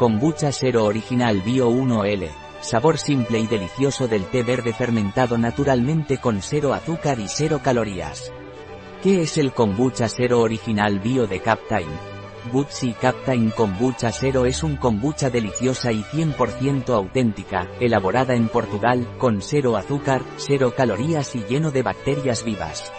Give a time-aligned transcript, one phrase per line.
[0.00, 2.26] Kombucha Zero Original Bio 1L.
[2.62, 8.32] Sabor simple y delicioso del té verde fermentado naturalmente con cero azúcar y cero calorías.
[9.02, 11.86] ¿Qué es el kombucha Zero Original Bio de Captain?
[12.50, 19.42] Butsi Captain Kombucha Zero es un kombucha deliciosa y 100% auténtica, elaborada en Portugal, con
[19.42, 22.90] cero azúcar, cero calorías y lleno de bacterias vivas.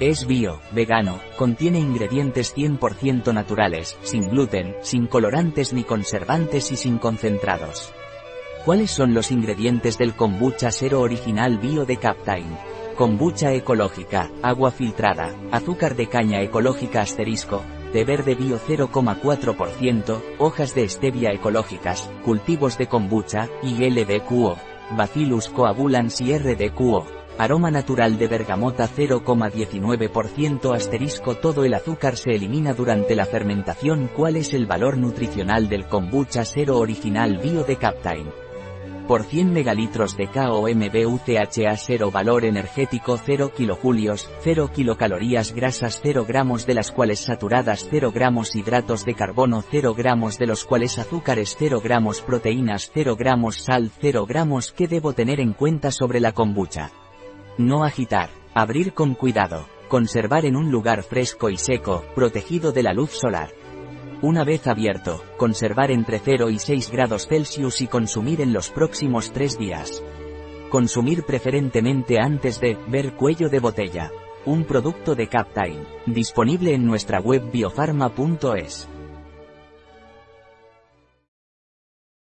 [0.00, 6.96] Es bio, vegano, contiene ingredientes 100% naturales, sin gluten, sin colorantes ni conservantes y sin
[6.96, 7.92] concentrados.
[8.64, 12.46] ¿Cuáles son los ingredientes del kombucha Zero original bio de Captain?
[12.96, 20.88] Kombucha ecológica, agua filtrada, azúcar de caña ecológica asterisco, de verde bio 0,4%, hojas de
[20.88, 24.56] stevia ecológicas, cultivos de kombucha, y LDQO,
[24.96, 27.19] Bacillus coagulans y RDQO.
[27.38, 34.36] Aroma natural de bergamota 0,19% asterisco Todo el azúcar se elimina durante la fermentación ¿Cuál
[34.36, 38.26] es el valor nutricional del kombucha cero original bio de Captain?
[39.10, 46.64] por 100 megalitros de KOMBUCHA 0 valor energético 0 kilojulios, 0 kilocalorías grasas 0 gramos
[46.64, 51.56] de las cuales saturadas 0 gramos hidratos de carbono 0 gramos de los cuales azúcares
[51.58, 56.30] 0 gramos proteínas 0 gramos sal 0 gramos ¿Qué debo tener en cuenta sobre la
[56.30, 56.92] kombucha?
[57.60, 62.94] No agitar, abrir con cuidado, conservar en un lugar fresco y seco, protegido de la
[62.94, 63.50] luz solar.
[64.22, 69.30] Una vez abierto, conservar entre 0 y 6 grados Celsius y consumir en los próximos
[69.32, 70.02] 3 días.
[70.70, 74.10] Consumir preferentemente antes de ver cuello de botella.
[74.46, 78.88] Un producto de Captain, disponible en nuestra web biofarma.es.